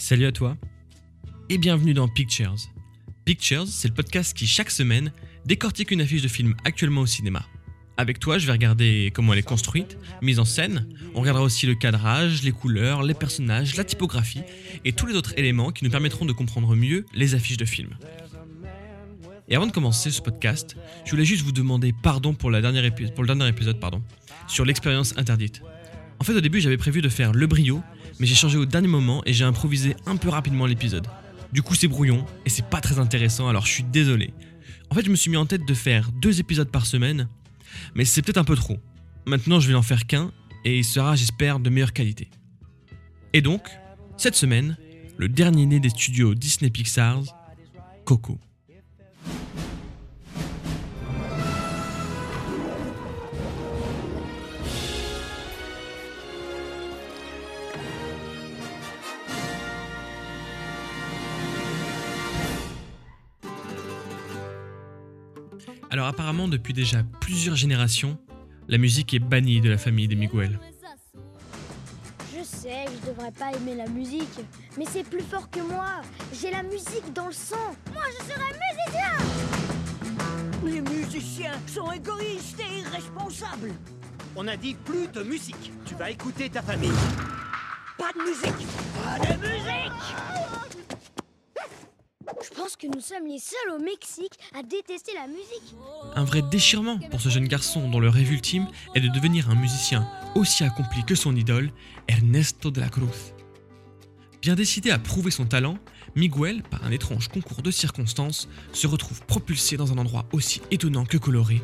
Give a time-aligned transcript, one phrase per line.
[0.00, 0.56] Salut à toi
[1.50, 2.56] et bienvenue dans Pictures.
[3.26, 5.12] Pictures, c'est le podcast qui chaque semaine
[5.44, 7.44] décortique une affiche de film actuellement au cinéma.
[7.98, 10.88] Avec toi, je vais regarder comment elle est construite, mise en scène.
[11.14, 14.40] On regardera aussi le cadrage, les couleurs, les personnages, la typographie
[14.86, 17.94] et tous les autres éléments qui nous permettront de comprendre mieux les affiches de films.
[19.48, 22.86] Et avant de commencer ce podcast, je voulais juste vous demander pardon pour, le dernier
[22.86, 24.02] épisode pardon,
[24.48, 25.60] sur l'expérience interdite.
[26.20, 27.82] En fait, au début, j'avais prévu de faire le brio,
[28.18, 31.06] mais j'ai changé au dernier moment et j'ai improvisé un peu rapidement l'épisode.
[31.50, 34.34] Du coup, c'est brouillon et c'est pas très intéressant, alors je suis désolé.
[34.90, 37.26] En fait, je me suis mis en tête de faire deux épisodes par semaine,
[37.94, 38.78] mais c'est peut-être un peu trop.
[39.26, 40.30] Maintenant, je vais n'en faire qu'un
[40.64, 42.28] et il sera, j'espère, de meilleure qualité.
[43.32, 43.62] Et donc,
[44.18, 44.76] cette semaine,
[45.16, 47.22] le dernier né des studios Disney Pixar,
[48.04, 48.38] Coco.
[65.90, 68.16] Alors apparemment, depuis déjà plusieurs générations,
[68.68, 70.60] la musique est bannie de la famille des Miguel.
[72.32, 74.38] Je sais que je devrais pas aimer la musique,
[74.78, 76.02] mais c'est plus fort que moi.
[76.40, 77.74] J'ai la musique dans le sang.
[77.92, 79.10] Moi, je serai musicien.
[80.64, 83.72] Les musiciens sont égoïstes et irresponsables.
[84.36, 85.72] On a dit plus de musique.
[85.84, 86.90] Tu vas écouter ta famille.
[87.98, 88.66] Pas de musique.
[89.02, 90.39] Pas de musique.
[92.42, 95.74] Je pense que nous sommes les seuls au Mexique à détester la musique.
[96.14, 99.54] Un vrai déchirement pour ce jeune garçon dont le rêve ultime est de devenir un
[99.54, 101.70] musicien aussi accompli que son idole,
[102.08, 103.34] Ernesto de la Cruz.
[104.40, 105.76] Bien décidé à prouver son talent,
[106.14, 111.04] Miguel, par un étrange concours de circonstances, se retrouve propulsé dans un endroit aussi étonnant
[111.04, 111.60] que coloré,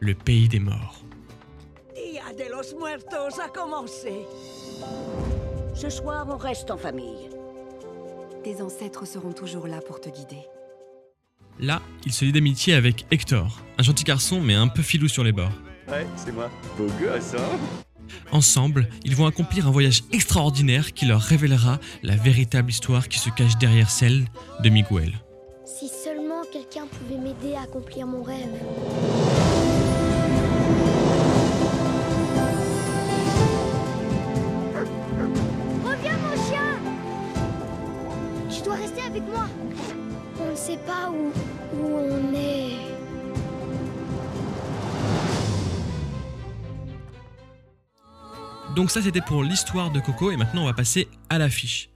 [0.00, 1.04] le pays des morts.
[1.94, 4.26] Dia de los Muertos a commencé.
[5.76, 7.35] Ce soir, on reste en famille.
[8.46, 10.38] Tes ancêtres seront toujours là pour te guider.
[11.58, 15.24] Là, il se lie d'amitié avec Hector, un gentil garçon mais un peu filou sur
[15.24, 15.50] les bords.
[15.88, 16.48] Ouais, c'est moi.
[16.78, 17.58] Beau gosse, hein
[18.30, 23.30] Ensemble, ils vont accomplir un voyage extraordinaire qui leur révélera la véritable histoire qui se
[23.30, 24.26] cache derrière celle
[24.62, 25.14] de Miguel.
[25.64, 28.46] Si seulement quelqu'un pouvait m'aider à accomplir mon rêve.
[40.38, 41.32] On ne sait pas où,
[41.74, 42.76] où on est.
[48.74, 51.88] Donc ça c'était pour l'histoire de Coco et maintenant on va passer à l'affiche.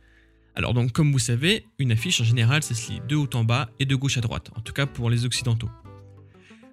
[0.54, 3.44] Alors donc comme vous savez, une affiche en général ça se lit de haut en
[3.44, 5.68] bas et de gauche à droite, en tout cas pour les occidentaux.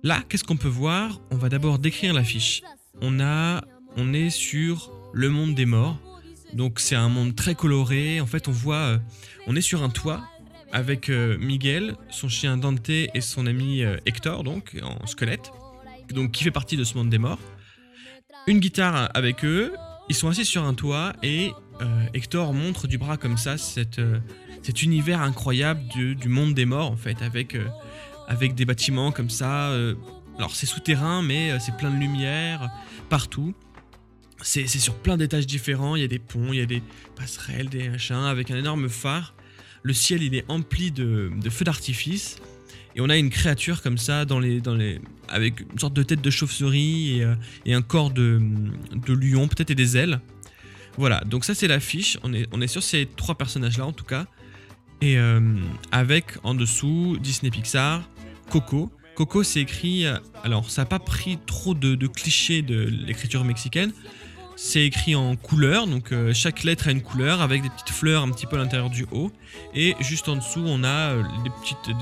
[0.03, 1.19] Là, qu'est-ce qu'on peut voir?
[1.29, 2.63] On va d'abord décrire l'affiche.
[3.01, 3.65] On a
[3.97, 5.99] on est sur le monde des morts.
[6.53, 8.21] Donc c'est un monde très coloré.
[8.21, 8.97] En fait, on voit euh,
[9.45, 10.23] on est sur un toit
[10.71, 15.51] avec euh, Miguel, son chien Dante et son ami euh, Hector donc en squelette.
[16.09, 17.39] Donc qui fait partie de ce monde des morts.
[18.47, 19.73] Une guitare avec eux,
[20.09, 21.51] ils sont assis sur un toit et
[21.81, 23.99] euh, Hector montre du bras comme ça cet
[24.81, 27.57] univers incroyable du, monde des morts en fait, avec,
[28.27, 29.73] avec des bâtiments comme ça.
[30.37, 32.69] alors c'est souterrain mais c'est plein de lumière
[33.09, 33.53] partout.
[34.41, 36.83] C'est sur plein d'étages différents, il y a des ponts, il y a des
[37.15, 39.33] passerelles, des machins, avec un énorme phare.
[39.87, 42.35] Le ciel il est empli de, de feux d'artifice.
[42.97, 44.61] Et on a une créature comme ça dans les,
[45.29, 47.35] avec une sorte de tête de chauve-souris et, euh,
[47.77, 48.41] un corps de,
[49.07, 50.19] lion, peut-être et des ailes.
[50.97, 52.17] Voilà, donc ça c'est l'affiche.
[52.23, 54.25] On est, on est sur ces trois personnages-là en tout cas.
[54.99, 55.39] Et euh,
[55.93, 58.09] avec en dessous Disney Pixar,
[58.49, 58.91] Coco.
[59.15, 60.05] Coco c'est écrit.
[60.05, 63.93] euh, Alors ça n'a pas pris trop de clichés de l'écriture mexicaine.
[64.59, 68.23] C'est écrit en couleur, donc euh, chaque lettre a une couleur avec des petites fleurs
[68.23, 69.31] un petit peu à l'intérieur du haut.
[69.75, 71.95] Et juste en dessous, on a euh, des petites,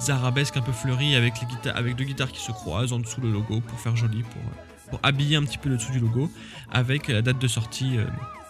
[0.00, 1.34] des arabesques un peu fleuries avec,
[1.64, 4.40] les avec deux guitares qui se croisent en dessous le logo pour faire joli, pour,
[4.40, 6.30] euh, pour habiller un petit peu le dessous du logo,
[6.72, 7.98] avec la date de sortie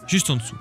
[0.07, 0.59] juste en dessous.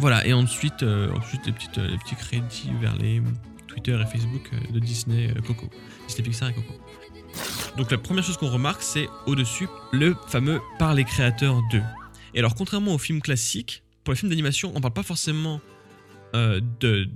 [0.00, 3.22] Voilà, et ensuite, euh, ensuite les, petites, les petits crédits vers les
[3.68, 5.70] Twitter et Facebook de Disney Coco.
[6.08, 6.74] Disney Pixar et Coco.
[7.76, 11.82] Donc la première chose qu'on remarque, c'est au-dessus le fameux par les créateurs d'eux.
[12.34, 15.60] Et alors contrairement aux films classiques, pour les films d'animation, on parle pas forcément
[16.34, 17.08] euh, de,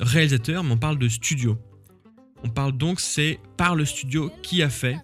[0.00, 1.58] réalisateur, mais on parle de studio.
[2.44, 4.96] On parle donc c'est par le studio qui a fait.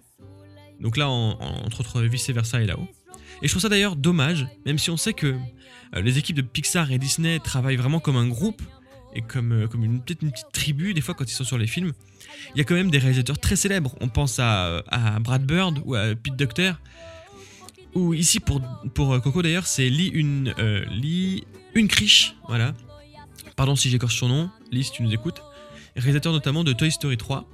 [0.81, 2.87] Donc là, en- en- entre autres vice versa et là-haut.
[3.41, 5.27] Et je trouve ça d'ailleurs dommage, même si on sait que
[5.95, 8.61] euh, les équipes de Pixar et Disney travaillent vraiment comme un groupe
[9.13, 11.57] et comme, euh, comme une, peut-être une petite tribu des fois quand ils sont sur
[11.57, 11.93] les films.
[12.55, 13.95] Il y a quand même des réalisateurs très célèbres.
[14.01, 16.73] On pense à, à Brad Bird ou à Pete Docter.
[17.95, 18.61] Ou ici pour,
[18.93, 22.73] pour euh, Coco d'ailleurs, c'est Lee une, euh, Lee une criche, voilà.
[23.55, 25.41] Pardon si j'écorche son nom, Lee si tu nous écoutes.
[25.95, 27.49] Réalisateur notamment de Toy Story 3.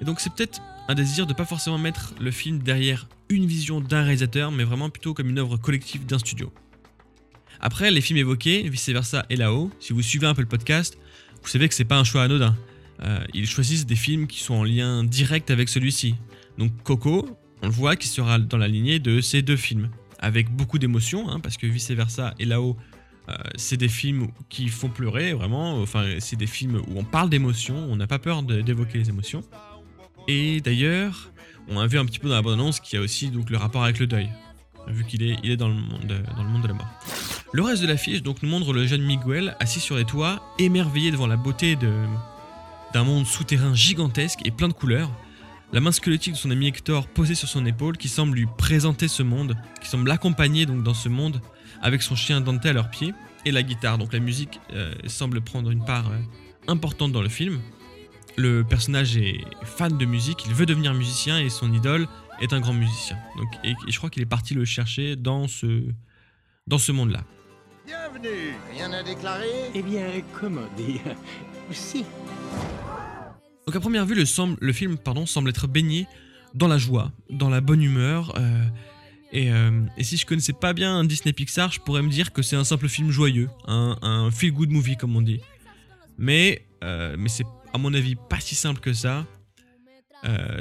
[0.00, 3.80] Et donc c'est peut-être un désir de pas forcément mettre le film derrière une vision
[3.80, 6.52] d'un réalisateur, mais vraiment plutôt comme une œuvre collective d'un studio.
[7.64, 10.98] Après, les films évoqués, vice versa et là-haut, si vous suivez un peu le podcast,
[11.42, 12.56] vous savez que c'est pas un choix anodin.
[13.04, 16.16] Euh, ils choisissent des films qui sont en lien direct avec celui-ci.
[16.58, 20.50] Donc Coco, on le voit, qui sera dans la lignée de ces deux films, avec
[20.50, 22.76] beaucoup d'émotions, hein, parce que vice versa et là-haut,
[23.28, 25.80] euh, c'est des films qui font pleurer, vraiment.
[25.80, 29.42] Enfin, c'est des films où on parle d'émotions, on n'a pas peur d'évoquer les émotions.
[30.26, 31.30] Et d'ailleurs,
[31.68, 33.56] on a vu un petit peu dans la bande-annonce qu'il y a aussi donc le
[33.56, 34.28] rapport avec le deuil,
[34.88, 36.88] vu qu'il est, il est dans, le monde, dans le monde de la mort.
[37.54, 41.10] Le reste de l'affiche donc nous montre le jeune Miguel assis sur les toits, émerveillé
[41.10, 45.10] devant la beauté d'un monde souterrain gigantesque et plein de couleurs.
[45.70, 49.06] La main squelettique de son ami Hector posée sur son épaule qui semble lui présenter
[49.06, 51.42] ce monde, qui semble l'accompagner donc dans ce monde
[51.82, 53.12] avec son chien Dante à leurs pieds
[53.44, 53.98] et la guitare.
[53.98, 56.18] Donc la musique euh, semble prendre une part euh,
[56.68, 57.60] importante dans le film.
[58.38, 62.08] Le personnage est fan de musique, il veut devenir musicien et son idole
[62.40, 63.18] est un grand musicien.
[63.36, 65.84] Donc, et, je crois qu'il est parti le chercher dans ce,
[66.66, 67.24] dans ce monde-là.
[67.84, 70.06] Bienvenue Rien à déclarer Eh bien,
[70.38, 71.16] comment dire?
[71.72, 72.04] Si.
[73.66, 74.24] Donc à première vue, le,
[74.60, 76.06] le film pardon, semble être baigné
[76.54, 78.34] dans la joie, dans la bonne humeur.
[78.38, 78.64] Euh,
[79.34, 82.42] euh, et, si je connaissais pas bien un Disney Pixar, je pourrais me dire que
[82.42, 85.40] c'est un simple film joyeux, un, feel-good movie comme on dit.
[86.18, 89.26] Mais, euh, mais c'est à mon avis pas si simple que ça.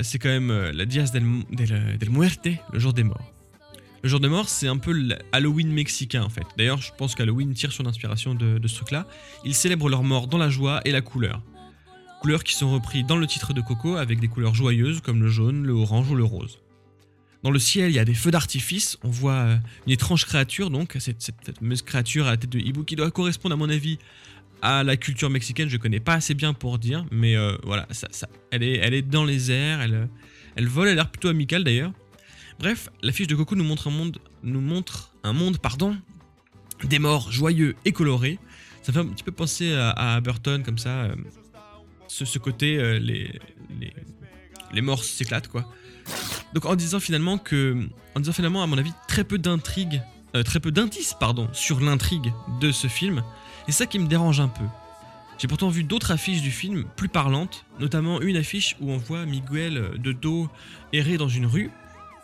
[0.01, 3.31] c'est quand même la Dias del, del, Muerte, le jour des morts.
[4.03, 6.45] Le jour des morts, c'est un peu l'Halloween mexicain en fait.
[6.57, 9.07] D'ailleurs, je pense qu'Halloween tire sur l'inspiration de, de ce truc-là.
[9.45, 11.41] Ils célèbrent leur mort dans la joie et la couleur
[12.21, 15.27] couleurs qui sont reprises dans le titre de Coco avec des couleurs joyeuses comme le
[15.27, 16.59] jaune, le orange ou le rose.
[17.41, 19.57] Dans le ciel, il y a des feux d'artifice, on voit euh,
[19.87, 23.53] une étrange créature, donc cette, fameuse créature à la tête de hibou qui doit correspondre
[23.53, 23.97] à mon avis
[24.61, 28.29] à la culture mexicaine, je connais pas assez bien pour dire, mais euh, voilà, ça,
[28.51, 30.07] elle, est, elle est dans les airs, elle,
[30.55, 31.91] elle vole, elle a l'air plutôt amicale d'ailleurs.
[32.61, 35.97] Bref, l'affiche de Coco nous montre un monde, nous montre un monde, pardon,
[36.83, 38.37] des morts joyeux et colorés.
[38.83, 41.15] Ça fait un petit peu penser à, Burton comme ça, euh,
[42.07, 43.39] ce, côté, euh, les,
[44.71, 45.65] les, morts s'éclatent, quoi.
[46.53, 50.03] Donc en disant finalement que, en disant finalement à mon avis très peu d'intrigue,
[50.35, 53.23] euh, très peu d'indices pardon sur l'intrigue de ce film,
[53.67, 54.65] et ça qui me dérange un peu.
[55.39, 59.25] J'ai pourtant vu d'autres affiches du film plus parlantes, notamment une affiche où on voit
[59.25, 60.47] Miguel euh, de dos
[60.93, 61.71] errer dans une rue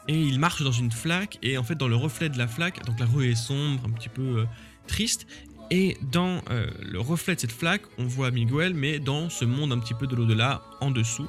[0.07, 2.85] et il marche dans une flaque et en fait dans le reflet de la flaque,
[2.85, 4.45] donc la rue est sombre, un petit peu
[4.87, 5.27] triste
[5.69, 9.71] et dans euh, le reflet de cette flaque, on voit Miguel, mais dans ce monde
[9.73, 11.27] un petit peu de l'au-delà, en dessous,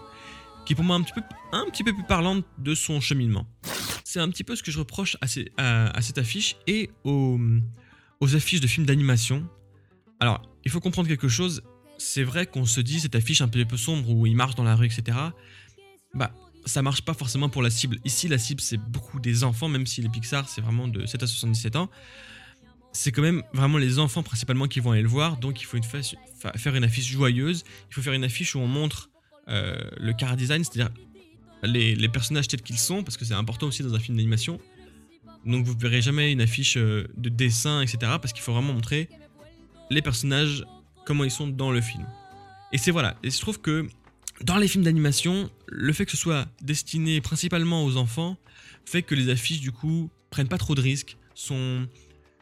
[0.65, 1.23] qui est pour moi un petit peu,
[1.53, 3.47] un petit peu plus parlant de son cheminement.
[4.05, 7.39] C'est un petit peu ce que je reproche à, cette affiche et aux,
[8.21, 9.47] affiches de films d'animation.
[10.21, 11.63] Alors, il faut comprendre quelque chose.
[11.99, 14.77] C'est vrai qu'on se dit cette affiche un peu sombre où il marche dans la
[14.77, 15.19] rue, etc.
[16.15, 16.33] Bah,
[16.69, 17.99] ça marche pas forcément pour la cible.
[18.05, 21.23] Ici, la cible, c'est beaucoup des enfants, même si les Pixar, c'est vraiment de 7
[21.23, 21.91] à 77 ans
[22.93, 25.79] c'est quand même vraiment les enfants principalement qui vont aller le voir, donc il faut
[26.57, 29.11] faire une affiche joyeuse, il faut faire une affiche où on montre
[29.49, 30.91] euh, le car design, c'est-à-dire
[31.63, 34.59] les, personnages tels qu'ils sont, parce que c'est important aussi dans un film d'animation.
[35.45, 38.73] Donc vous ne verrez jamais une affiche euh, de dessin, etc., parce qu'il faut vraiment
[38.75, 39.09] montrer
[39.91, 40.65] les personnages,
[41.07, 42.07] comment ils sont dans le film.
[42.73, 43.89] Et c'est voilà, et je trouve que
[44.45, 48.37] dans les films d'animation, le fait que ce soit destiné principalement aux enfants
[48.85, 51.87] fait que les affiches du coup prennent pas trop de risques, sont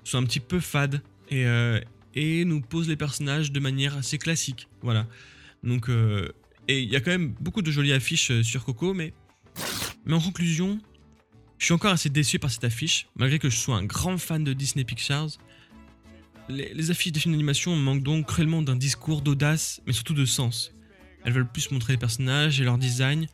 [0.04, 1.80] sont un petit peu fades et, euh,
[2.14, 4.68] et nous posent les personnages de manière assez classique.
[4.82, 5.06] Voilà.
[5.62, 6.32] Donc, euh,
[6.68, 9.12] et il y a quand même beaucoup de jolies affiches euh, sur Coco, mais,
[10.04, 10.78] mais en conclusion,
[11.58, 14.44] je suis encore assez déçu par cette affiche, malgré que je sois un grand fan
[14.44, 15.38] de Disney Pictures.
[16.48, 20.24] Les, les affiches des films d'animation manquent donc cruellement d'un discours d'audace, mais surtout de
[20.24, 20.72] sens.
[21.26, 23.26] Elles veulent plus montrer les personnages et leur design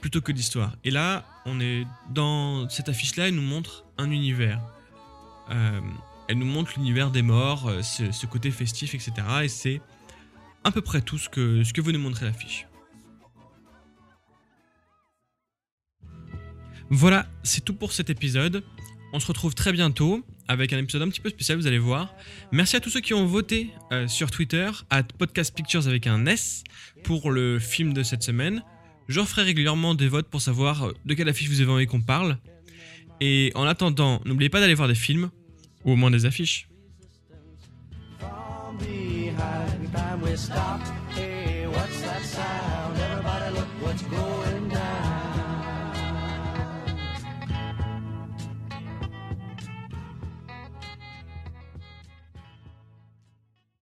[0.00, 0.76] plutôt que l'histoire.
[0.84, 4.60] Et là, on est dans cette affiche-là, elle nous montre un univers.
[5.50, 5.80] Euh,
[6.28, 9.12] elle nous montre l'univers des morts, euh, ce, côté festif, etc.
[9.42, 9.82] Et c'est
[10.62, 12.68] à peu près tout ce que, ce que veut nous montrer l'affiche.
[16.88, 18.62] Voilà, c'est tout pour cet épisode.
[19.12, 22.14] On se retrouve très bientôt avec un épisode un petit peu spécial, vous allez voir.
[22.52, 26.26] Merci à tous ceux qui ont voté euh, sur Twitter, à Podcast Pictures avec un
[26.26, 26.62] S,
[27.02, 28.62] pour le film de cette semaine.
[29.08, 32.00] Je referai régulièrement des votes pour savoir euh, de quelle affiche vous avez envie qu'on
[32.00, 32.38] parle.
[33.20, 35.30] Et en attendant, n'oubliez pas d'aller voir des films.
[35.84, 36.68] Ou au moins des affiches.